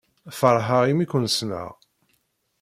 [0.39, 1.69] Feṛḥeɣ imi ken-ssneɣ.